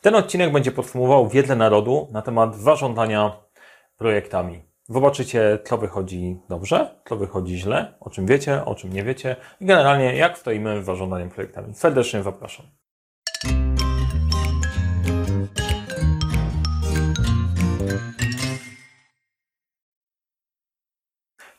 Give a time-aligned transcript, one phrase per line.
[0.00, 3.32] Ten odcinek będzie podsumował wiedzę narodu na temat zarządzania
[3.96, 4.62] projektami.
[4.88, 9.66] Zobaczycie, co wychodzi dobrze, co wychodzi źle, o czym wiecie, o czym nie wiecie i
[9.66, 11.74] generalnie jak stoimy w zarządzaniu projektami.
[11.74, 12.66] Serdecznie zapraszam.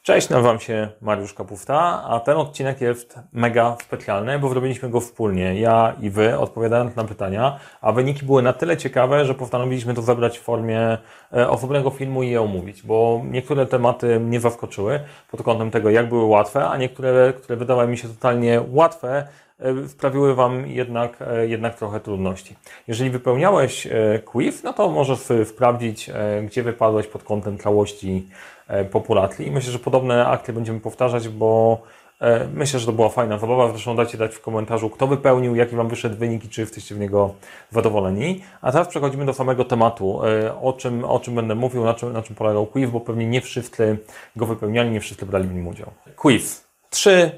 [0.10, 5.60] Cześć, nazywam się Mariusz Kapufta, a ten odcinek jest mega specjalny, bo zrobiliśmy go wspólnie,
[5.60, 10.02] ja i Wy, odpowiadając na pytania, a wyniki były na tyle ciekawe, że postanowiliśmy to
[10.02, 10.98] zebrać w formie
[11.34, 15.00] e, osobnego filmu i je omówić, bo niektóre tematy mnie zaskoczyły
[15.32, 19.28] pod kątem tego, jak były łatwe, a niektóre, które wydawały mi się totalnie łatwe,
[19.60, 22.56] e, sprawiły Wam jednak, e, jednak trochę trudności.
[22.88, 23.88] Jeżeli wypełniałeś
[24.26, 26.12] quiz, no to możesz sprawdzić,
[26.44, 28.28] gdzie wypadłeś pod kątem całości
[28.70, 29.48] E, populacji.
[29.48, 31.82] I myślę, że podobne akcje będziemy powtarzać, bo
[32.22, 33.70] e, myślę, że to była fajna zabawa.
[33.70, 37.00] Zresztą dajcie dać w komentarzu, kto wypełnił, jaki Wam wyszedł wynik i czy jesteście w
[37.00, 37.34] niego
[37.72, 38.44] zadowoleni.
[38.62, 42.14] A teraz przechodzimy do samego tematu, e, o czym, o czym będę mówił, na czym,
[42.14, 43.98] na czym polegał quiz, bo pewnie nie wszyscy
[44.36, 45.92] go wypełniali, nie wszyscy brali w nim udział.
[46.16, 46.64] Quiz.
[46.90, 47.32] Trzy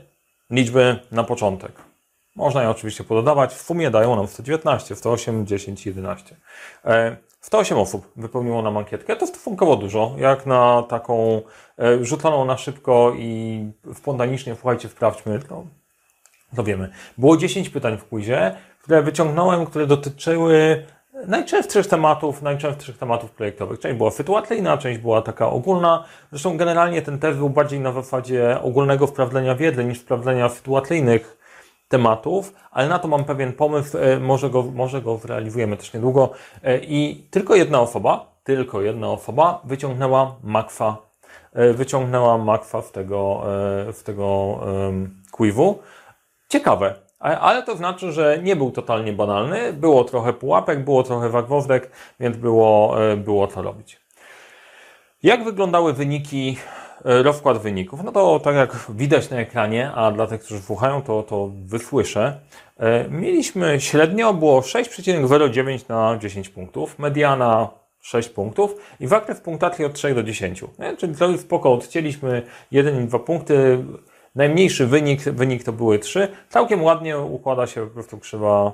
[0.50, 1.72] liczby na początek.
[2.36, 3.54] Można je oczywiście pododawać.
[3.54, 6.36] W sumie dają nam 119, 108, 10, 11.
[7.42, 9.16] 108 osób wypełniło nam ankietkę.
[9.16, 11.42] To stosunkowo dużo, jak na taką
[11.80, 15.64] e, rzuconą na szybko i spontanicznie, słuchajcie, sprawdźmy, to,
[16.56, 16.90] to wiemy.
[17.18, 20.86] Było 10 pytań w quizie, które wyciągnąłem, które dotyczyły
[21.28, 23.80] najczęstszych tematów, najczęstszych tematów projektowych.
[23.80, 26.04] Część była sytuacyjna, część była taka ogólna.
[26.32, 31.41] Zresztą generalnie ten test był bardziej na zasadzie ogólnego sprawdzenia wiedzy niż sprawdzenia sytuacyjnych
[31.92, 36.30] tematów, ale na to mam pewien pomysł, e, może go, może go zrealizujemy też niedługo.
[36.64, 40.98] E, I tylko jedna osoba, tylko jedna osoba wyciągnęła makwa,
[41.54, 43.42] e, wyciągnęła makwa w tego,
[43.94, 44.60] w tego
[45.32, 45.80] quizu.
[46.50, 51.92] Ciekawe, ale to znaczy, że nie był totalnie banalny, było trochę pułapek, było trochę wagwozdek,
[52.20, 54.00] więc było, było co robić.
[55.24, 56.58] Jak wyglądały wyniki
[57.04, 58.04] rozkład wyników.
[58.04, 62.40] No to tak jak widać na ekranie, a dla tych, którzy słuchają, to, to wysłyszę.
[62.78, 67.70] E, mieliśmy średnio było 6,09 na 10 punktów, mediana
[68.02, 70.64] 6 punktów i zakres punktacji od 3 do 10.
[70.80, 70.98] Nie?
[70.98, 72.42] Czyli to spoko, odcięliśmy
[72.72, 73.84] 1 i 2 punkty.
[74.36, 76.28] Najmniejszy wynik, wynik to były 3.
[76.50, 78.74] Całkiem ładnie układa się po prostu krzywa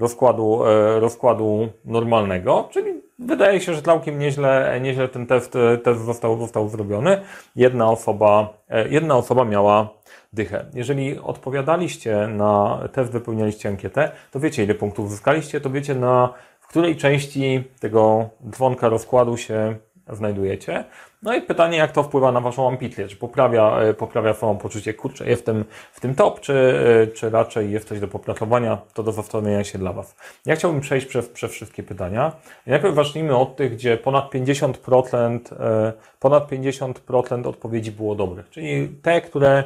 [0.00, 5.54] rozkładu, e, rozkładu normalnego, czyli wydaje się, że całkiem nieźle, nieźle ten test,
[5.84, 7.20] test został, został zrobiony.
[7.56, 9.88] Jedna osoba, e, jedna osoba miała
[10.32, 10.64] dychę.
[10.74, 16.66] Jeżeli odpowiadaliście na test, wypełnialiście ankietę, to wiecie, ile punktów uzyskaliście, to wiecie, na w
[16.66, 19.76] której części tego dzwonka rozkładu się
[20.12, 20.84] znajdujecie.
[21.22, 23.08] No i pytanie, jak to wpływa na Waszą ambicję?
[23.08, 27.06] Czy poprawia, e, poprawia Wam poczucie, kurczę, jest w tym, w tym top, czy, e,
[27.06, 30.16] czy raczej jest coś do popracowania, to do zastanowienia się dla Was.
[30.46, 32.32] Ja chciałbym przejść przez, przez wszystkie pytania.
[32.66, 39.20] Najpierw zacznijmy od tych, gdzie ponad 50%, e, ponad 50% odpowiedzi było dobrych, czyli te,
[39.20, 39.64] które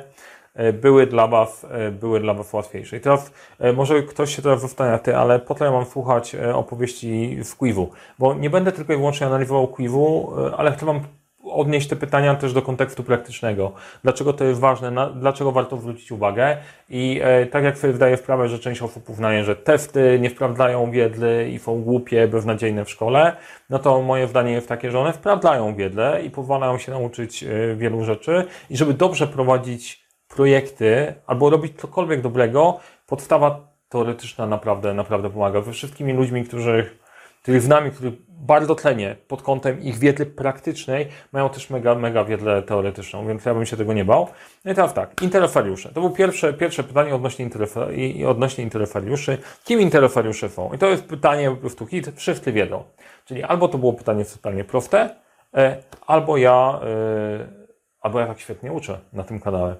[0.72, 2.96] były dla Was, były dla Was łatwiejsze.
[2.96, 3.32] I teraz
[3.74, 7.90] może ktoś się teraz zastanawia, ty, ale po co ja mam słuchać opowieści z quizu?
[8.19, 11.00] Bo nie będę tylko i wyłącznie analizował quizu, ale chcę Wam
[11.44, 13.72] odnieść te pytania też do kontekstu praktycznego.
[14.03, 16.56] Dlaczego to jest ważne, na, dlaczego warto zwrócić uwagę
[16.91, 20.91] i e, tak jak sobie wydaje sprawę, że część osób uznaje, że testy nie sprawdzają
[20.91, 23.36] wiedzy i są głupie, beznadziejne w szkole,
[23.70, 27.48] no to moje zdanie jest takie, że one sprawdzają wiedzę i pozwalają się nauczyć e,
[27.76, 35.31] wielu rzeczy i żeby dobrze prowadzić projekty albo robić cokolwiek dobrego, podstawa teoretyczna naprawdę, naprawdę
[35.31, 35.60] pomaga.
[35.60, 37.01] Ze wszystkimi ludźmi, których
[37.47, 42.62] z nami, którzy bardzo tlenie pod kątem ich wiedzy praktycznej, mają też mega, mega wiedzę
[42.62, 44.28] teoretyczną, więc ja bym się tego nie bał.
[44.64, 45.88] No i teraz tak, interferiusze.
[45.88, 49.38] To było pierwsze, pierwsze pytanie odnośnie, interfer i odnośnie interferiuszy.
[49.64, 50.72] Kim interferiusze są?
[50.72, 52.84] I to jest pytanie po prostu hit, wszyscy wiedzą.
[53.25, 55.10] Czyli albo to było pytanie totalnie proste,
[55.54, 55.76] e,
[56.06, 57.61] albo ja e,
[58.02, 59.76] Albo ja tak świetnie uczę na tym kanale.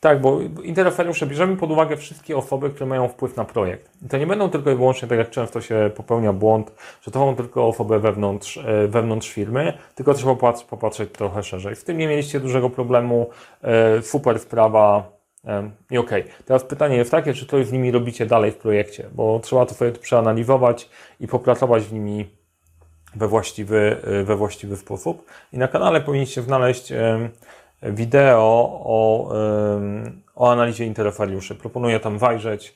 [0.00, 3.90] Tak, bo interferiusze bierzemy pod uwagę wszystkie osoby, które mają wpływ na projekt.
[4.06, 7.18] I to nie będą tylko i wyłącznie, tak jak często się popełnia błąd, że to
[7.18, 10.34] są tylko osoby wewnątrz, e, wewnątrz firmy, tylko trzeba
[10.70, 11.74] popatrzeć, trochę szerzej.
[11.74, 13.30] W tym nie mieliście dużego problemu,
[13.62, 15.12] e, super sprawa,
[15.44, 16.22] e, i okej.
[16.22, 16.34] Okay.
[16.44, 19.74] Teraz pytanie jest takie, czy to z nimi robicie dalej w projekcie, bo trzeba to
[19.74, 20.88] sobie przeanalizować
[21.20, 22.26] i popracować w nimi
[23.16, 25.26] we właściwy, we właściwy sposób.
[25.52, 26.92] I na kanale powinniście znaleźć
[27.84, 29.32] wideo o,
[30.34, 31.54] o analizie interferiuszy.
[31.54, 32.74] Proponuję tam wajrzeć,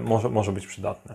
[0.00, 1.14] może, może być przydatne.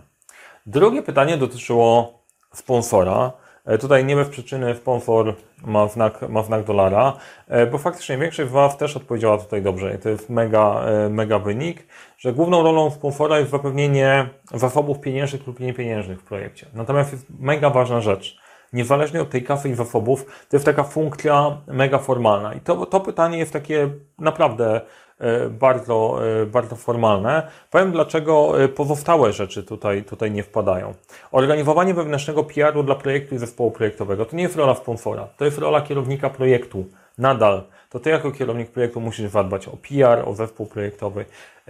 [0.66, 2.18] Drugie pytanie dotyczyło
[2.54, 3.32] sponsora.
[3.68, 7.16] E, tutaj nie bez przyczyny Sponsor ma znak, ma znak dolara,
[7.48, 11.38] e, bo faktycznie większość WAF też odpowiedziała tutaj dobrze i to jest mega, e, mega
[11.38, 11.86] wynik,
[12.18, 16.66] że główną rolą sponsora jest zapewnienie zasobów pieniężnych lub niepieniężnych w projekcie.
[16.74, 18.40] Natomiast jest mega ważna rzecz.
[18.72, 22.54] Niezależnie od tej kasy i zasobów, to jest taka funkcja mega formalna.
[22.54, 23.88] I to, to pytanie jest takie
[24.18, 24.80] naprawdę
[25.20, 27.48] E, bardzo, e, bardzo formalne.
[27.70, 30.94] Powiem, dlaczego e, pozostałe rzeczy tutaj, tutaj nie wpadają.
[31.32, 35.58] Organizowanie wewnętrznego PR-u dla projektu i zespołu projektowego to nie jest rola sponsora, to jest
[35.58, 36.86] rola kierownika projektu.
[37.18, 41.24] Nadal to ty jako kierownik projektu musisz zadbać o PR, o zespół projektowy.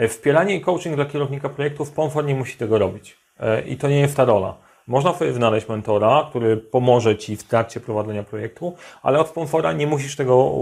[0.08, 3.18] Wspieranie i coaching dla kierownika projektu, sponsor nie musi tego robić.
[3.66, 4.54] I to nie jest ta rola.
[4.88, 9.86] Można sobie znaleźć mentora, który pomoże Ci w trakcie prowadzenia projektu, ale od sponsora nie
[9.86, 10.52] musisz tego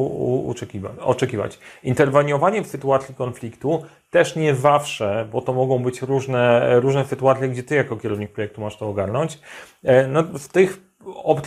[1.01, 1.59] oczekiwać.
[1.83, 7.63] Interweniowanie w sytuacji konfliktu też nie zawsze, bo to mogą być różne, różne sytuacje, gdzie
[7.63, 9.39] Ty jako kierownik projektu masz to ogarnąć.
[9.85, 10.86] E, no, z tych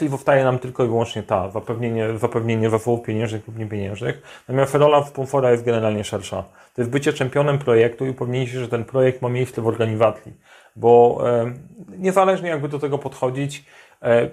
[0.10, 4.44] zostaje nam tylko i wyłącznie ta, zapewnienie, zapewnienie zasobów pieniężnych lub niepieniężnych.
[4.48, 6.44] Natomiast rola sponsora jest generalnie szersza.
[6.76, 10.34] To jest bycie czempionem projektu i upewnienie się, że ten projekt ma miejsce w organizacji
[10.80, 11.54] bo e,
[11.98, 13.66] niezależnie jakby do tego podchodzić,
[14.02, 14.30] e,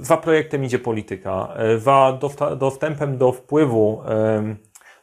[0.00, 2.18] za projektem idzie polityka, e, za
[2.56, 4.02] dostępem do wpływu,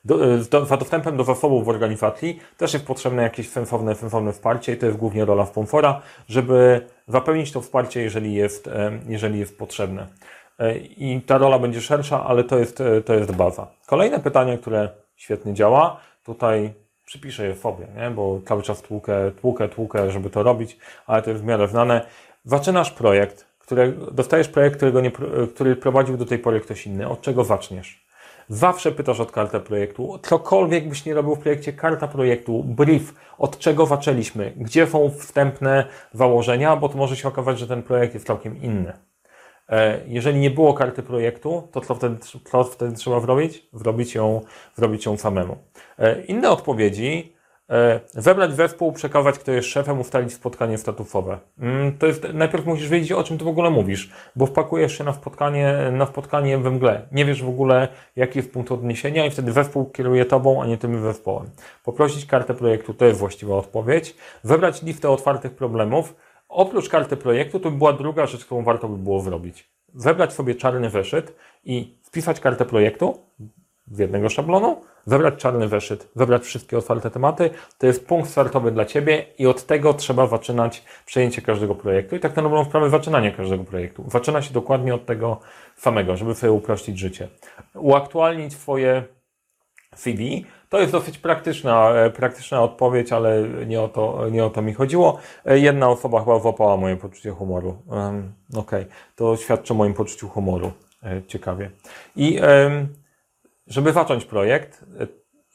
[0.06, 4.77] do, za dostępem do zasobów w organizacji też jest potrzebne jakieś sensowne, sensowne wsparcie i
[4.77, 8.69] to jest głównie rola sponsora, żeby zapełnić to wsparcie, jeżeli jest,
[9.07, 10.07] jeżeli jest potrzebne.
[10.98, 13.68] I ta rola będzie szersza, ale to jest, to jest baza.
[13.88, 16.74] Kolejne pytanie, które świetnie działa, tutaj
[17.06, 18.12] przypiszę je sobie, nie?
[18.12, 20.77] bo cały czas tłukę, tłukę, tłukę, żeby to robić,
[21.07, 22.06] ale to jest w miarę znane.
[22.45, 25.12] Zaczynasz projekt, który, dostajesz projekt, którego nie,
[25.56, 27.09] który prowadził do tej pory ktoś inny.
[27.09, 28.11] Od czego zaczniesz?
[28.51, 30.19] Zawsze pytasz od kartę projektu.
[30.21, 35.86] Cokolwiek byś nie robił w projekcie, karta projektu, brief, od czego zaczęliśmy, gdzie są wstępne
[36.13, 38.94] założenia, bo to może się okazać, że ten projekt jest całkiem inny.
[39.69, 42.18] E, jeżeli nie było karty projektu, to co wtedy,
[42.51, 43.69] co wtedy trzeba zrobić?
[43.74, 44.42] Zrobić ją,
[44.75, 45.57] zrobić ją samemu.
[46.00, 47.33] E, inne odpowiedzi,
[47.71, 51.39] e, Webrać zespół, przekazać, kto jest szefem, ustalić spotkanie statusowe.
[51.59, 55.03] Mm, to jest, najpierw musisz wiedzieć, o czym ty w ogóle mówisz, bo wpakujesz się
[55.03, 57.07] na spotkanie, na spotkanie we mgle.
[57.12, 60.77] Nie wiesz w ogóle, jaki jest punkt odniesienia i wtedy zespół kieruje tobą, a nie
[60.77, 61.50] tym zespołem.
[61.83, 64.15] Poprosić kartę projektu, to jest właściwa odpowiedź.
[64.44, 66.15] Wybrać listę otwartych problemów,
[66.51, 69.69] Oprócz karty projektu, to była druga rzecz, którą warto by było zrobić.
[69.94, 73.19] Wybrać sobie czarny weszyt i wpisać kartę projektu
[73.88, 77.50] z jednego szablonu, wybrać czarny weszyt, wybrać wszystkie otwarte tematy.
[77.78, 82.16] To jest punkt startowy dla Ciebie i od tego trzeba zaczynać przejęcie każdego projektu.
[82.16, 84.06] I tak na dobrą sprawę zaczynanie każdego projektu.
[84.07, 85.39] Zaczyna się dokładnie od tego
[85.75, 87.28] samego, żeby sobie uprościć życie.
[87.75, 89.04] Uaktualnić swoje
[89.95, 94.62] CV, to jest dosyć praktyczna, e, praktyczna odpowiedź, ale nie o, to, nie o to
[94.62, 95.19] mi chodziło.
[95.45, 97.78] E, jedna osoba chyba włapała moje poczucie humoru.
[97.88, 98.86] Um, Okej, okay.
[99.16, 100.72] to świadczy o moim poczuciu humoru.
[101.04, 101.72] E, ciekawie.
[102.16, 102.39] I
[103.71, 104.85] żeby zacząć projekt,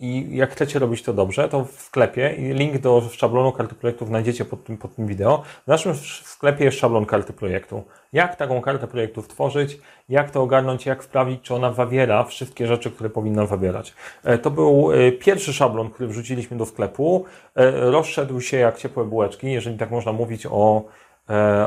[0.01, 4.07] i jak chcecie robić to dobrze, to w sklepie i link do szablonu karty projektu
[4.07, 5.43] znajdziecie pod tym, pod tym wideo.
[5.65, 7.85] W naszym sklepie jest szablon karty projektu.
[8.13, 9.79] Jak taką kartę projektu stworzyć,
[10.09, 13.95] jak to ogarnąć, jak sprawdzić, czy ona zawiera wszystkie rzeczy, które powinna zawierać.
[14.25, 17.25] E, to był e, pierwszy szablon, który wrzuciliśmy do sklepu.
[17.55, 20.85] E, rozszedł się jak ciepłe bułeczki, jeżeli tak można mówić o,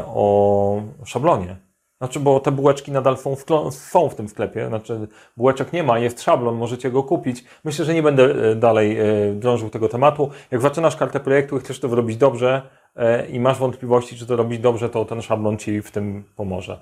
[0.06, 1.69] o szablonie.
[2.02, 5.08] Znaczy, bo te bułeczki nadal są w, są w tym sklepie, znaczy
[5.38, 7.44] bułeczek nie ma, jest szablon, możecie go kupić.
[7.64, 10.30] Myślę, że nie będę e, dalej e, drążył tego tematu.
[10.52, 12.62] Jak zaczynasz kartę projektu i chcesz to zrobić dobrze
[12.96, 16.80] e, i masz wątpliwości, czy to robić dobrze, to ten szablon Ci w tym pomoże.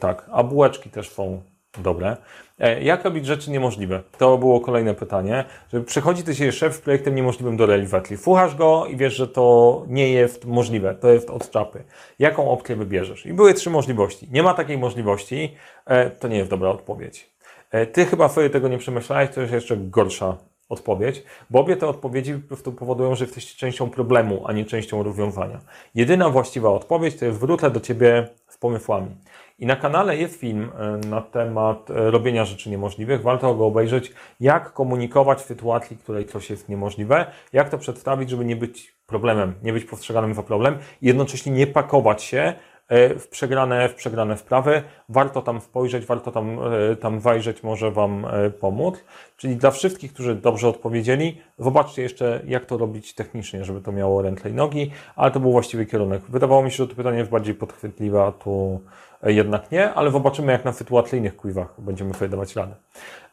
[0.00, 1.42] Tak, a bułeczki też są
[1.82, 2.16] dobre.
[2.60, 4.02] E, jak robić rzeczy niemożliwe?
[4.18, 5.44] To było kolejne pytanie.
[5.72, 8.16] Że przychodzi do Ciebie szef z projektem niemożliwym do realizacji.
[8.16, 10.94] Słuchasz go i wiesz, że to nie jest możliwe.
[10.94, 11.84] To jest od czapy.
[12.18, 13.26] Jaką opcję wybierzesz?
[13.26, 14.28] I były trzy możliwości.
[14.30, 15.54] Nie ma takiej możliwości.
[15.86, 17.30] E, to nie jest dobra odpowiedź.
[17.70, 20.36] E, ty chyba sobie tego nie przemyślałeś, to jest jeszcze gorsza
[20.68, 22.34] odpowiedź, bo obie te odpowiedzi
[22.78, 25.60] powodują, że jesteście częścią problemu, a nie częścią rozwiązania.
[25.94, 29.10] Jedyna właściwa odpowiedź to jest wrócę do Ciebie z pomysłami.
[29.58, 33.22] I na kanale jest film e, na temat e, robienia rzeczy niemożliwych.
[33.22, 38.30] Warto go obejrzeć, jak komunikować w sytuacji, w której coś jest niemożliwe, jak to przedstawić,
[38.30, 40.78] żeby nie być problemem, nie być postrzeganym za problem?
[41.02, 42.54] I jednocześnie nie pakować się
[42.90, 44.82] w przegrane, w przegrane sprawy.
[45.08, 46.58] Warto tam spojrzeć, warto tam,
[47.00, 48.26] tam wajrzeć, może Wam
[48.60, 49.04] pomóc.
[49.36, 54.22] Czyli dla wszystkich, którzy dobrze odpowiedzieli, zobaczcie jeszcze, jak to robić technicznie, żeby to miało
[54.22, 56.22] ręce i nogi, ale to był właściwy kierunek.
[56.28, 58.80] Wydawało mi się, że to pytanie jest bardziej podchwytliwe, a tu
[59.22, 62.74] E, jednak nie, ale zobaczymy jak na sytuacyjnych quizzach będziemy sobie dawać radę.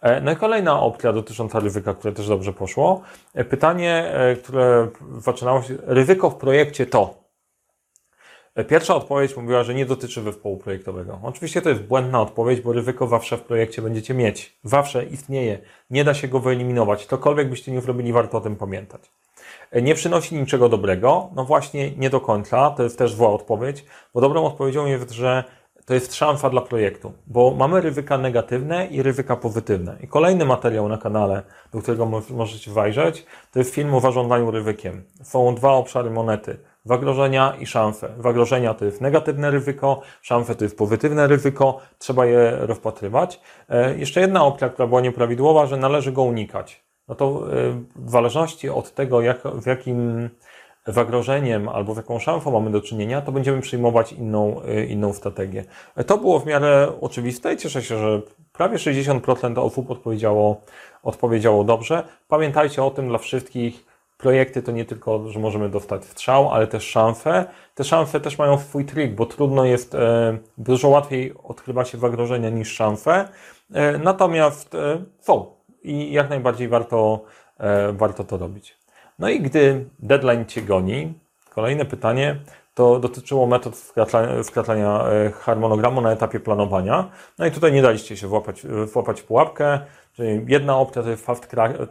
[0.01, 3.01] E, no i kolejna opcja dotycząca ryzyka, które też dobrze poszło.
[3.33, 7.22] E, pytanie, które zaczynało się, ryzyko w projekcie to.
[8.67, 11.19] Pierwsza odpowiedź mówiła, że nie dotyczy zespołu projektowego.
[11.23, 14.57] Oczywiście to jest błędna odpowiedź, bo ryzyko zawsze w projekcie będziecie mieć.
[14.63, 15.59] Zawsze istnieje.
[15.89, 17.05] Nie da się go wyeliminować.
[17.05, 19.11] Cokolwiek byście nie zrobili, warto o tym pamiętać.
[19.81, 21.29] Nie przynosi niczego dobrego.
[21.35, 22.69] No właśnie, nie do końca.
[22.69, 25.43] To jest też zła odpowiedź, bo dobrą odpowiedzią jest, że
[25.85, 29.97] to jest szansa dla projektu, bo mamy ryzyka negatywne i ryzyka pozytywne.
[30.01, 31.43] I kolejny materiał na kanale,
[31.73, 35.03] do którego możecie wejrzeć, to jest film o zarządzaniu ryzykiem.
[35.23, 38.09] Są dwa obszary monety zagrożenia i szanse.
[38.19, 43.39] Zagrożenia to jest negatywne ryzyko, szanse to jest pozytywne ryzyko, trzeba je rozpatrywać.
[43.69, 46.83] E, jeszcze jedna opcja, która była nieprawidłowa, że należy go unikać.
[47.07, 47.29] No to e,
[47.95, 50.29] w zależności od tego, jak, w jakim
[50.87, 55.65] zagrożeniem albo z jaką szansą mamy do czynienia, to będziemy przyjmować inną, e, inną strategię.
[56.07, 58.21] To było w miarę oczywiste i cieszę się, że
[58.53, 60.61] prawie 60% osób odpowiedziało,
[61.03, 62.03] odpowiedziało dobrze.
[62.27, 63.92] Pamiętajcie o tym dla wszystkich,
[64.23, 67.45] projekty to nie tylko, że możemy dostać strzał, ale też szanse.
[67.75, 72.49] Te szanse też mają swój trik, bo trudno jest, e, dużo łatwiej odkrywa się zagrożenia
[72.49, 73.27] niż szanse.
[73.73, 75.45] E, natomiast e, są
[75.83, 77.25] i jak najbardziej warto,
[77.93, 78.77] warto to robić.
[79.19, 81.13] No i gdy deadline Cię goni,
[81.49, 82.39] kolejne pytanie
[82.73, 83.75] to dotyczyło metod
[84.43, 85.05] wkraczania
[85.39, 87.09] harmonogramu na etapie planowania.
[87.39, 88.61] No i tutaj nie daliście się włapać,
[88.93, 89.79] włapać pułapkę.
[90.15, 91.25] Czyli jedna opcja to jest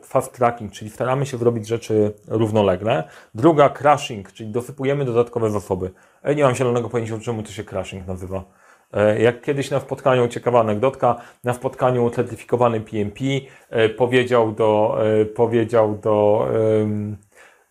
[0.03, 3.05] fast, tracking, czyli staramy się zrobić rzeczy równolegle.
[3.35, 5.91] Druga crashing, czyli dosypujemy dodatkowe zasoby.
[6.25, 8.45] Ja nie mam zielonego pojęcia, czemu to się crashing nazywa.
[8.93, 13.25] E, jak kiedyś na spotkaniu, ciekawa anegdotka, na spotkaniu certyfikowany PMP
[13.71, 16.49] e, powiedział do, e, powiedział do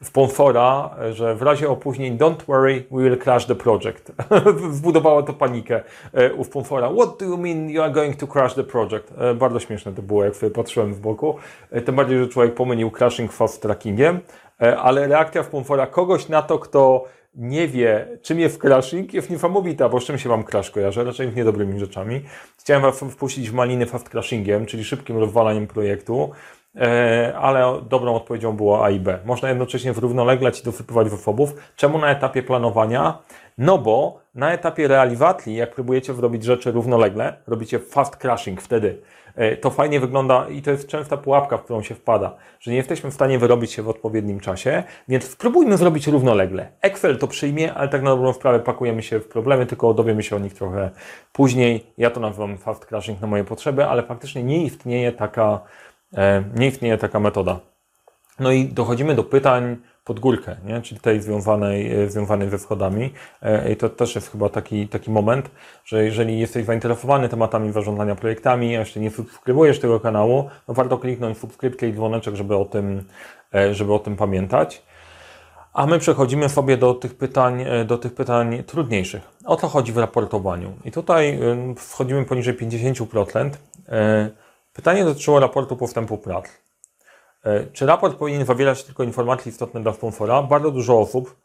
[0.03, 4.11] sponsora, że w razie opóźnień don't worry, we will crash the project.
[4.77, 5.81] Wbudowało to panikę
[6.13, 6.89] e, u sponsora.
[6.89, 9.13] What do you mean you are going to crash the project?
[9.17, 11.35] E, bardzo śmieszne to było, jak sobie patrzyłem w boku.
[11.71, 14.19] E, tym bardziej, że człowiek pomylił crashing fast trackingiem,
[14.77, 17.05] ale reakcja sponsora kogoś na to, kto
[17.35, 21.03] nie wie, czym jest crashing, jest niesamowita, bo z czym się Wam crash kojarzy?
[21.03, 22.21] Raczej z niedobrymi rzeczami.
[22.59, 26.31] Chciałem Was wpuścić w maliny fast crashingiem, czyli szybkim rozwalaniem projektu.
[26.75, 29.19] E, ale dobrą odpowiedzią było A i B.
[29.25, 31.53] Można jednocześnie równolegle ci dosypywać wyfobów.
[31.75, 33.17] Czemu na etapie planowania?
[33.57, 39.01] No bo na etapie realizacji, jak próbujecie zrobić rzeczy równolegle, robicie fast crashing wtedy.
[39.35, 42.77] E, to fajnie wygląda i to jest częsta pułapka, w którą się wpada, że nie
[42.77, 46.67] jesteśmy w stanie wyrobić się w odpowiednim czasie, więc spróbujmy zrobić równolegle.
[46.81, 50.35] Excel to przyjmie, ale tak na dobrą sprawę pakujemy się w problemy, tylko dowiemy się
[50.35, 50.89] o nich trochę
[51.33, 51.85] później.
[51.97, 55.59] Ja to nazywam fast crashing na moje potrzeby, ale faktycznie nie istnieje taka
[56.55, 57.59] nie istnieje taka metoda.
[58.39, 60.81] No i dochodzimy do pytań pod górkę, nie?
[60.81, 63.13] czyli tej związanej, e, związanej ze wschodami.
[63.41, 65.51] E, I to też jest chyba taki, taki moment,
[65.85, 70.97] że jeżeli jesteś zainteresowany tematami zarządzania projektami, a jeszcze nie subskrybujesz tego kanału, to warto
[70.97, 73.03] kliknąć subskrypcję i dzwoneczek, żeby o tym,
[73.71, 74.81] żeby o tym pamiętać.
[75.73, 79.21] A my przechodzimy sobie do tych pytań, do tych pytań trudniejszych.
[79.45, 80.73] O co chodzi w raportowaniu?
[80.85, 81.39] I tutaj
[81.77, 83.49] wchodzimy poniżej 50%.
[84.73, 86.45] Pytanie dotyczyło raportu postępu prac.
[87.43, 90.43] E, czy raport powinien zawierać tylko informacje istotne dla sponsora?
[90.43, 91.35] Bardzo dużo osób,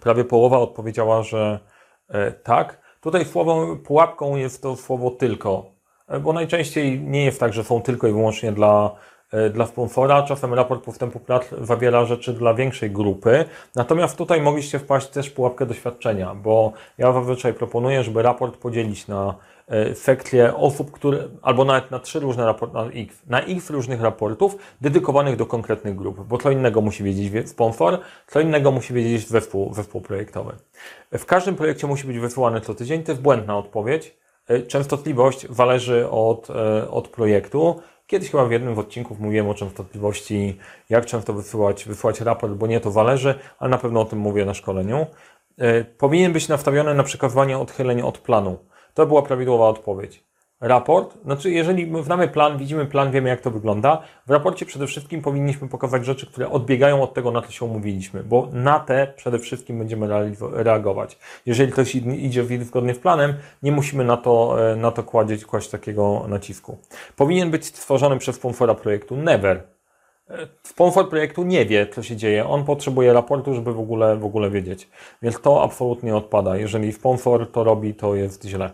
[0.00, 1.60] prawie połowa odpowiedziała, że
[2.08, 2.84] e, tak.
[3.00, 5.70] Tutaj słową pułapką jest to słowo tylko,
[6.08, 8.96] e, bo najczęściej nie jest tak, że są tylko i wyłącznie dla,
[9.52, 10.22] dla sponsora.
[10.22, 13.44] Czasem raport postępu prac zawiera rzeczy dla większej grupy.
[13.74, 19.08] Natomiast tutaj mogliście wpaść też w pułapkę doświadczenia, bo ja zazwyczaj proponuję, żeby raport podzielić
[19.08, 19.34] na
[19.68, 24.00] E, sekcję osób, które, albo nawet na trzy różne raporty, na X, na X różnych
[24.00, 29.28] raportów dedykowanych do konkretnych grup, bo co innego musi wiedzieć sponsor, co innego musi wiedzieć
[29.28, 30.52] zespół, zespół projektowy.
[31.12, 34.16] W każdym projekcie musi być wysyłany co tydzień, to jest błędna odpowiedź.
[34.48, 37.80] E, częstotliwość zależy od, e, od projektu.
[38.14, 40.58] Kiedyś chyba w jednym z odcinków mówiłem o częstotliwości,
[40.90, 44.44] jak często wysyłać, wysyłać raport, bo nie to zależy, ale na pewno o tym mówię
[44.44, 45.06] na szkoleniu.
[45.98, 48.58] Powinien być nastawiony na przekazywanie odchyleń od planu.
[48.94, 50.24] To była prawidłowa odpowiedź.
[50.66, 55.22] Raport, znaczy jeżeli znamy plan, widzimy plan, wiemy jak to wygląda, w raporcie przede wszystkim
[55.22, 59.38] powinniśmy pokazać rzeczy, które odbiegają od tego, na co się umówiliśmy, bo na te przede
[59.38, 60.08] wszystkim będziemy
[60.52, 61.18] reagować.
[61.46, 65.68] Jeżeli coś idzie zgodnie z planem, nie musimy na to, e, na to kładzieć, kłaść
[65.68, 66.78] takiego nacisku.
[67.16, 69.62] Powinien być stworzony przez sponsora projektu Never.
[70.30, 72.48] E, sponsor projektu nie wie, co się dzieje.
[72.48, 74.88] On potrzebuje raportu, żeby w ogóle, w ogóle wiedzieć.
[75.22, 76.56] Więc to absolutnie odpada.
[76.56, 78.70] Jeżeli sponsor to robi, to jest źle.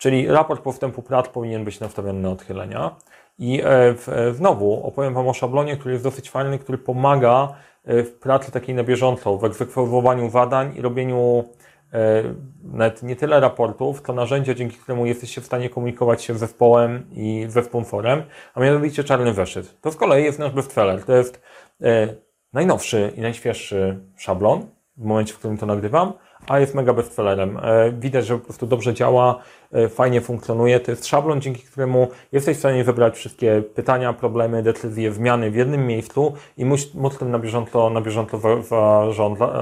[0.00, 2.96] Czyli raport postępu prac powinien być nastawiony na odchylenia.
[3.38, 7.54] I e, e, znowu opowiem Wam o szablonie, który jest dosyć fajny, który pomaga
[7.84, 11.44] w pracy takiej na bieżąco, w egzekwowaniu zadań i robieniu
[11.92, 12.22] E,
[12.62, 17.06] nawet nie tyle raportów, to narzędzia, dzięki któremu jesteście w stanie komunikować się z zespołem
[17.12, 18.22] i ze sponsorem,
[18.54, 19.80] a mianowicie czarny zeszyt.
[19.80, 21.04] To z kolei jest nasz bestseller.
[21.04, 21.42] To jest
[21.82, 22.08] e,
[22.52, 24.66] najnowszy i najświeższy szablon
[24.96, 26.12] w momencie, w którym to nagrywam,
[26.48, 27.58] a jest mega bestsellerem.
[27.62, 29.38] E, widać, że po prostu dobrze działa,
[29.72, 30.80] e, fajnie funkcjonuje.
[30.80, 35.54] To jest szablon, dzięki któremu jesteś w stanie wybrać wszystkie pytania, problemy, decyzje, zmiany w
[35.54, 38.38] jednym miejscu i móc, móc tym na bieżąco, na bieżąco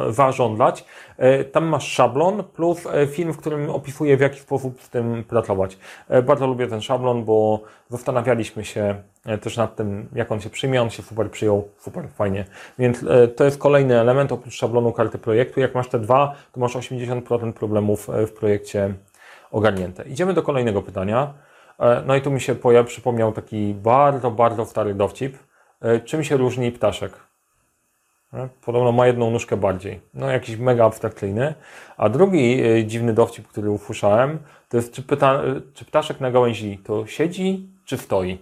[0.08, 0.80] warządlać.
[0.80, 0.85] E,
[1.52, 5.78] tam masz szablon plus film, w którym opisuje w jaki sposób z tym pracować.
[6.25, 9.02] Bardzo lubię ten szablon, bo zastanawialiśmy się
[9.40, 10.82] też nad tym, jak on się przyjmie.
[10.82, 12.44] On się super przyjął, super fajnie.
[12.78, 13.04] Więc
[13.37, 15.60] to jest kolejny element oprócz szablonu karty projektu.
[15.60, 18.94] Jak masz te dwa, to masz 80% problemów e, w projekcie
[19.50, 20.04] ogarnięte.
[20.04, 21.34] Idziemy do kolejnego pytania.
[21.78, 22.54] E, no i tu mi się
[22.87, 25.38] przypomniał taki bardzo, bardzo stary dowcip.
[25.80, 27.27] E, czym się różni ptaszek?
[28.64, 30.00] Podobno ma jedną nóżkę bardziej.
[30.14, 31.54] No jakiś mega abstrakcyjny.
[31.97, 35.42] A drugi dziwny dowcip, który usłyszałem, to jest czy, pyta,
[35.75, 38.38] czy ptaszek na gałęzi to siedzi, czy stoi?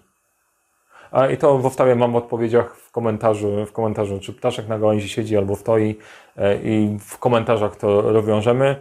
[1.11, 4.79] A I to w wstawie mam w odpowiedziach w komentarzu, w komentarzu, czy ptaszek na
[4.79, 5.99] gałęzi siedzi albo stoi
[6.37, 8.77] e, i w komentarzach to rozwiążemy.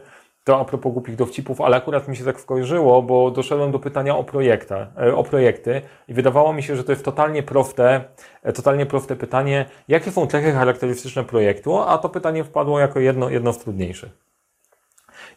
[0.45, 4.17] To a propos głupich dowcipów, ale akurat mi się tak skojarzyło, bo doszedłem do pytania
[4.17, 8.03] o, projekta, e, o projekty i wydawało mi się, że to jest totalnie proste,
[8.43, 13.29] e, totalnie proste pytanie, jakie są cechy charakterystyczne projektu, a to pytanie wpadło jako jedno,
[13.29, 14.11] jedno z trudniejszych.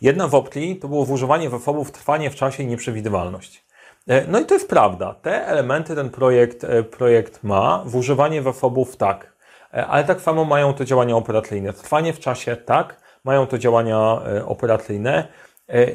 [0.00, 3.64] Jedna w opcji to było używanie wefobów trwanie w czasie i nieprzewidywalność.
[4.08, 5.14] E, no i to jest prawda.
[5.14, 9.32] Te elementy ten projekt, projekt ma, w używanie wefobów tak,
[9.72, 11.72] ale tak samo mają to działania operacyjne.
[11.72, 15.28] Trwanie w czasie tak, mają to działania operacyjne.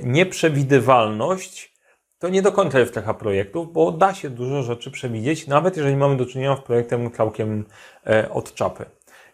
[0.04, 1.74] Nieprzewidywalność
[2.20, 5.96] to nie do końca jest cecha projektów, bo da się dużo rzeczy przewidzieć, nawet jeżeli
[5.96, 7.66] mamy do czynienia z projektem całkiem
[8.30, 8.86] od czapy.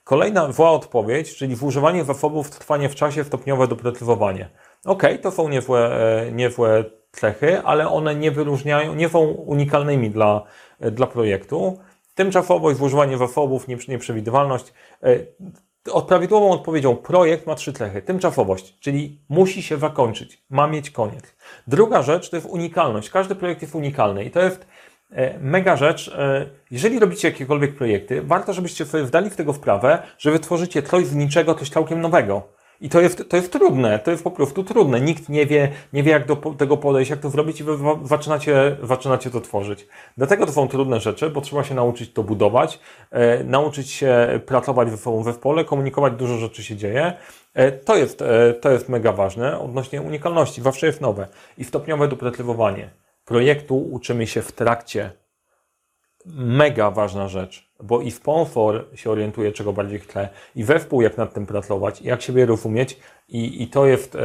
[0.03, 4.49] Kolejna zła odpowiedź, czyli w używaniu wefobów trwanie w czasie stopniowe doprecyzowanie.
[4.85, 5.91] Ok, to są niezłe,
[6.31, 10.43] niezłe cechy, ale one nie wyróżniają, nie są unikalnymi dla,
[10.79, 11.79] dla projektu.
[12.15, 14.73] Tymczasowość, używanie zasobów, nieprzewidywalność.
[15.87, 18.01] E, prawidłową odpowiedzią projekt ma trzy cechy.
[18.01, 21.35] Tymczasowość, czyli musi się zakończyć, ma mieć koniec.
[21.67, 23.09] Druga rzecz to jest unikalność.
[23.09, 24.67] Każdy projekt jest unikalny i to jest
[25.11, 26.07] e, mega rzecz.
[26.07, 31.05] E, jeżeli robicie jakiekolwiek projekty, warto, żebyście sobie wdali w tego wprawę, że wytworzycie coś
[31.05, 32.58] z niczego, coś całkiem nowego.
[32.81, 35.01] I to jest, to jest trudne, to jest po prostu trudne.
[35.01, 38.77] Nikt nie wie, nie wie jak do tego podejść, jak to zrobić i wy zaczynacie,
[38.83, 39.87] zaczynacie to tworzyć.
[40.17, 42.79] Dlatego to są trudne rzeczy, bo trzeba się nauczyć to budować,
[43.11, 47.13] e, nauczyć się pracować ze sobą we pole, komunikować, dużo rzeczy się dzieje.
[47.53, 50.61] E, to, jest, e, to jest mega ważne odnośnie unikalności.
[50.61, 51.27] Zawsze jest nowe.
[51.57, 52.89] I stopniowe doprecyzowanie
[53.25, 55.11] projektu uczymy się w trakcie.
[56.25, 61.17] Mega ważna rzecz bo i sponsor się orientuje, czego bardziej chce, i we wpół jak
[61.17, 64.17] nad tym pracować, jak siebie rozumieć, i, i to, jest,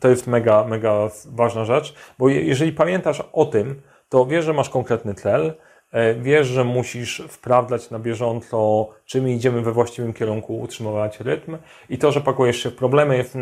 [0.00, 4.70] to jest mega, mega ważna rzecz, bo jeżeli pamiętasz o tym, to wiesz, że masz
[4.70, 5.54] konkretny cel,
[5.92, 11.58] e, wiesz, że musisz sprawdzać na bieżąco, czy my idziemy we właściwym kierunku, utrzymywać rytm,
[11.88, 13.34] i to, że pakujesz się w problemy, jest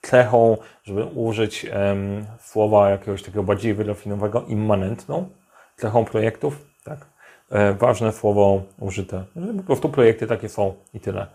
[0.00, 5.28] cechą, żeby użyć um, słowa jakiegoś takiego bardziej wyrafinowanego, immanentną
[5.76, 7.11] cechą projektów, tak?
[7.52, 9.24] E, ważne słowo użyte.
[9.56, 11.26] Po prostu projekty takie są i tyle.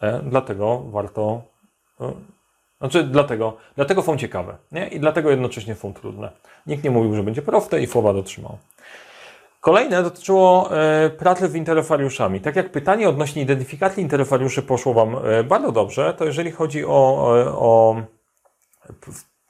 [0.00, 1.42] E, dlatego warto,
[2.00, 2.12] e,
[2.78, 4.88] znaczy dlatego, dlatego są ciekawe nie?
[4.88, 6.30] i dlatego jednocześnie są trudne.
[6.66, 8.58] Nikt nie mówił, że będzie proste i słowa dotrzymał.
[9.60, 10.70] Kolejne dotyczyło
[11.18, 12.40] pracy z interferiuszami.
[12.40, 17.26] Tak jak pytanie odnośnie identyfikacji interferiuszy poszło Wam bardzo dobrze, to jeżeli chodzi o,
[17.58, 17.96] o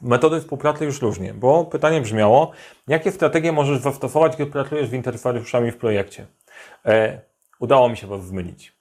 [0.04, 2.50] metody współpracy już różnie, bo pytanie brzmiało,
[2.88, 6.26] jakie strategie możesz zastosować, kiedy pracujesz z interferiuszami w projekcie?
[6.86, 7.20] E,
[7.58, 8.72] udało mi się Was zmylić.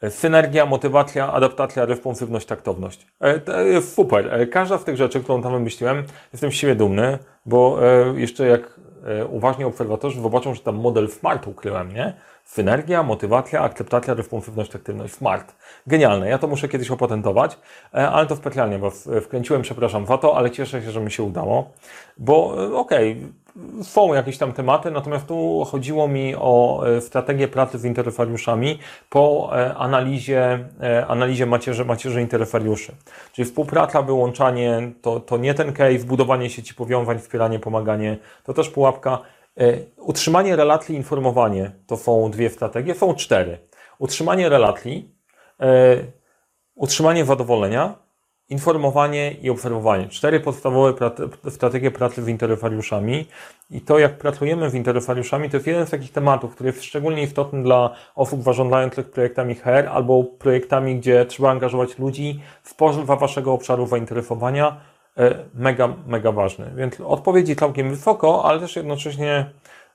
[0.00, 3.06] E, synergia, motywacja, adaptacja, responsywność, taktowność.
[3.20, 4.34] E, to jest super.
[4.34, 8.46] E, każda z tych rzeczy, którą tam wymyśliłem, jestem z siebie dumny, bo e, jeszcze
[8.46, 12.14] jak e, uważni obserwatorzy zobaczą, że tam model SMART ukryłem, nie?
[12.50, 15.14] Synergia, motywacja, akceptacja, responsywność, aktywność.
[15.14, 15.54] Smart.
[15.86, 16.28] Genialne.
[16.28, 17.58] Ja to muszę kiedyś opatentować,
[17.94, 21.22] e, ale to specjalnie Was wkręciłem, przepraszam za to, ale cieszę się, że mi się
[21.22, 21.70] udało,
[22.18, 27.48] bo e, okej, okay, są jakieś tam tematy, natomiast tu chodziło mi o e, strategię
[27.48, 28.78] pracy z interferiuszami
[29.10, 30.68] po analizie,
[31.08, 32.92] analizie macierzy, macierzy interferiuszy.
[33.32, 38.68] Czyli współpraca, wyłączanie, to, to nie ten case, budowanie sieci powiązań, wspieranie, pomaganie, to też
[38.68, 39.18] pułapka.
[39.60, 43.58] E, utrzymanie relacji, informowanie to są dwie strategie, są cztery.
[43.98, 45.14] Utrzymanie relacji,
[45.60, 45.96] e,
[46.74, 47.94] utrzymanie zadowolenia,
[48.48, 50.08] informowanie i obserwowanie.
[50.08, 51.10] Cztery podstawowe
[51.50, 53.26] strategie pracy z interferiuszami
[53.70, 57.22] i to, jak pracujemy z interferiuszami, to jest jeden z takich tematów, który jest szczególnie
[57.22, 63.86] istotny dla osób zarządzających projektami HR albo projektami, gdzie trzeba angażować ludzi spoza waszego obszaru
[63.86, 64.80] zainteresowania,
[65.54, 66.70] mega, mega ważny.
[66.76, 69.50] Więc odpowiedzi całkiem wysoko, ale też jednocześnie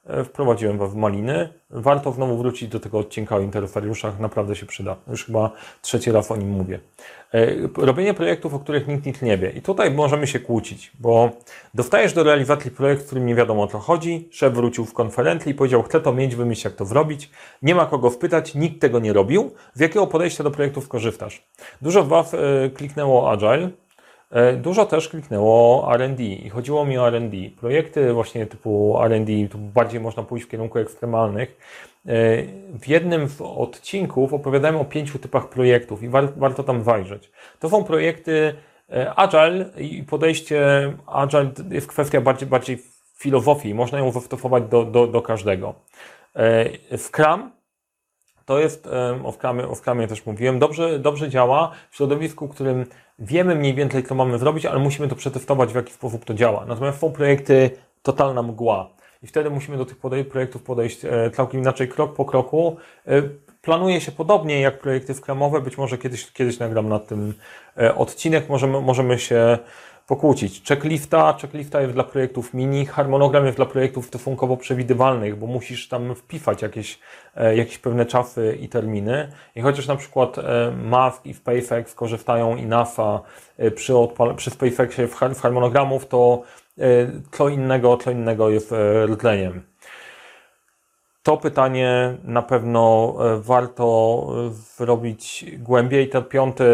[0.06, 1.50] e, wprowadziłem w maliny.
[1.70, 4.96] Warto znowu wrócić do tego odcinka o interferiuszach, naprawdę się przyda.
[5.08, 6.80] Już chyba trzeci raz o nim mówię.
[7.34, 9.50] E, Robienie projektów, o których nikt nic nie wie.
[9.50, 11.30] I tutaj możemy się kłócić, bo
[11.74, 14.30] dostajesz do realizacji projekt, w którym nie wiadomo o co chodzi.
[14.32, 17.30] Szef wrócił w konferencji i powiedział, chcę to mieć, wymyśl jak to zrobić.
[17.62, 19.52] Nie ma kogo wpytać, nikt tego nie robił.
[19.74, 21.44] Z jakiego podejścia do projektów korzystasz?
[21.82, 23.85] Dużo Was e, kliknęło Agile, E,
[24.58, 27.38] Dużo też kliknęło R&D i chodziło mi o R&D.
[27.60, 31.58] Projekty właśnie typu R&D, tu bardziej można pójść w kierunku ekstremalnych.
[32.06, 32.44] E,
[32.80, 37.32] W jednym z odcinków opowiadałem o pięciu typach projektów i war, warto tam zajrzeć.
[37.60, 38.56] To są projekty
[38.92, 42.78] e, Agile i podejście Agile jest kwestia bardziej, bardziej
[43.18, 43.74] filozofii.
[43.74, 45.74] Można ją zastosować do, do, do każdego.
[46.36, 47.52] E, Scrum
[48.46, 48.88] to jest,
[49.24, 52.86] o Scrumie, o Scrumie też mówiłem, dobrze, dobrze działa w środowisku, w którym
[53.20, 56.66] wiemy mniej więcej, co mamy zrobić, ale musimy to przetestować, w jaki sposób to działa.
[56.66, 57.70] Natomiast są projekty
[58.04, 58.90] totalna mgła.
[59.24, 59.98] I wtedy musimy do tych
[60.30, 62.78] projektów podejść e, całkiem inaczej, krok po kroku.
[63.08, 63.22] E,
[63.66, 67.34] Planuje się podobnie jak projekty Scrumowe, być może kiedyś, kiedyś nagram na tym
[67.78, 69.58] e, odcinek, możemy, możemy się
[70.08, 70.64] pokłócić.
[70.68, 76.16] Checklista, checklista jest dla projektów mini, harmonogram jest dla projektów stosunkowo przewidywalnych, bo musisz tam
[76.16, 77.00] wpisać jakieś,
[77.36, 79.32] e, jakieś pewne czasy i terminy.
[79.56, 83.22] I chociaż na przykład e, Mask i SpaceX korzystają i NASA
[83.58, 83.94] e, przy,
[84.36, 86.42] przy SpaceXie w, har- w harmonogramów, to
[87.32, 88.74] co innego, co innego jest
[89.06, 89.62] rdzeniem.
[91.24, 96.10] To pytanie na pewno warto zrobić głębiej.
[96.10, 96.66] Te piąte,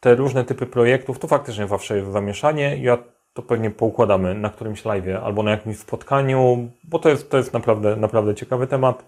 [0.00, 2.76] te różne typy projektów, to faktycznie zawsze jest zamieszanie.
[2.82, 2.98] Ja
[3.34, 7.52] to pewnie poukładamy na którymś live'ie albo na jakimś spotkaniu, bo to jest, to jest
[7.52, 9.04] naprawdę, naprawdę ciekawy temat.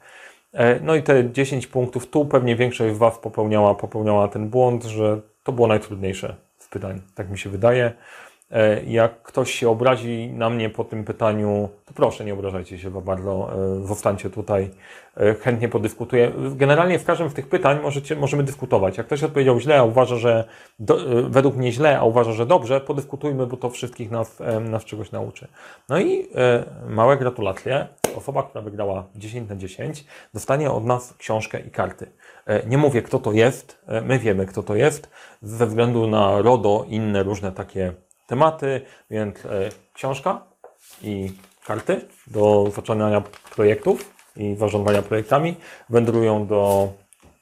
[0.53, 4.85] E, No i te 10 punktów, tu pewnie większość z Was popełniała, popełniała ten błąd,
[4.85, 7.93] że to było najtrudniejsze z pytań, tak mi się wydaje.
[8.53, 12.91] E, Jak ktoś się obrazi na mnie po tym pytaniu, to proszę, nie obrażajcie się
[12.91, 13.51] bardzo,
[13.83, 14.71] e, zostańcie tutaj,
[15.17, 16.33] e, chętnie podyskutuję.
[16.57, 18.99] Generalnie w każdym z tych pytań możecie, możemy dyskutować.
[18.99, 20.45] Jak ktoś odpowiedział źle, a uważa, że
[20.79, 24.61] do, e, według mnie źle, a uważa, że dobrze, podyskutujmy, bo to wszystkich nas, e,
[24.61, 25.49] nas czegoś nauczy.
[25.89, 27.87] No i e, małe gratulacje.
[28.17, 32.07] Osoba, która wygrała 10 na 10, dostanie od nas książkę i karty.
[32.47, 35.11] E, Nie mówię, kto to jest, e, my wiemy, kto to jest,
[35.43, 37.93] ze względu na RODO i inne różne takie
[38.33, 40.43] tematy, więc e, książka
[41.03, 41.33] i
[41.67, 43.23] karty do zaczynania
[43.55, 45.57] projektów i zarządzania projektami
[45.91, 46.93] wędrują do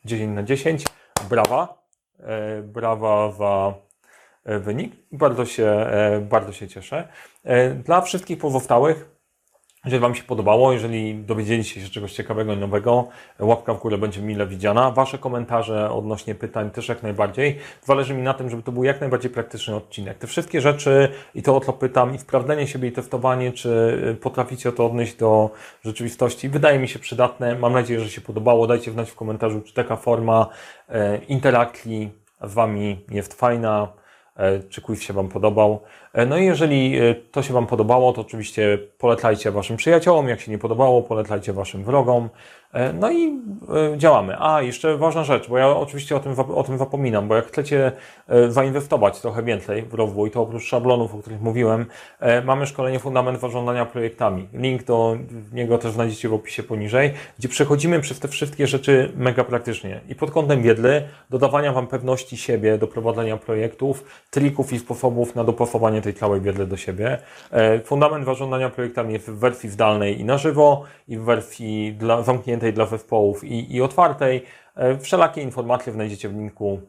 [0.05, 0.85] 10 na 10.
[1.29, 1.83] Brawa,
[2.19, 3.75] e, brawa za
[4.45, 4.93] e, wynik.
[5.13, 5.87] Bardzo się,
[6.21, 7.09] bardzo się cieszę.
[7.85, 9.11] Dla wszystkich pozostałych
[9.85, 14.23] jeżeli Wam się podobało, jeżeli dowiedzieliście się czegoś ciekawego i nowego, łapka w górę będzie
[14.23, 14.91] mile widziana.
[14.91, 17.59] Wasze komentarze odnośnie pytań też jak najbardziej.
[17.83, 20.19] Zależy mi na tym, żeby to był jak najbardziej praktyczny odcinek.
[20.19, 24.73] Te wszystkie rzeczy i to o co pytam, i sprawdzenie siebie i testowanie, czy potraficie
[24.73, 25.51] to odnieść do
[25.85, 27.55] rzeczywistości, wydaje mi się przydatne.
[27.55, 28.67] Mam nadzieję, że się podobało.
[28.67, 30.47] Dajcie znać w komentarzu, czy taka forma
[30.89, 32.11] e, interakcji
[32.43, 33.93] z Wami jest fajna
[34.37, 35.81] e, czy quiz się Wam podobał.
[36.13, 40.41] E, No i jeżeli e, to się Wam podobało, to oczywiście polecajcie Waszym przyjaciołom, jak
[40.41, 42.29] się nie podobało, polecajcie Waszym wrogom.
[42.73, 43.41] E, No i
[43.97, 44.37] działamy.
[44.39, 47.93] A, jeszcze ważna rzecz, bo ja oczywiście o tym, o tym zapominam, bo jak chcecie
[48.49, 51.87] zainwestować trochę więcej w rozwój, to oprócz szablonów, o których mówiłem,
[52.45, 54.49] mamy szkolenie Fundament Zarządzania Projektami.
[54.53, 55.17] Link do
[55.53, 60.01] niego też znajdziecie w opisie poniżej, gdzie przechodzimy przez te wszystkie rzeczy mega praktycznie.
[60.09, 65.45] I pod kątem wiedzy, dodawania Wam pewności siebie do prowadzenia projektów, trików i sposobów na
[65.45, 67.19] dopasowanie tej całej wiedzy do siebie.
[67.51, 72.23] E, Fundament zarządzania projektami jest w wersji zdalnej i na żywo, i w wersji dla,
[72.23, 74.45] zamkniętej dla zespołów i, i otwartej.
[74.77, 76.81] E, Wszelakie informacje znajdziecie w linku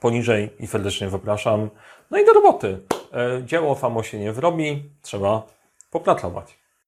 [0.00, 1.70] poniżej i serdecznie zapraszam.
[2.10, 2.78] No i do roboty.
[3.12, 5.42] E, Dzieło samo się nie zrobi, trzeba
[5.90, 6.61] popracować.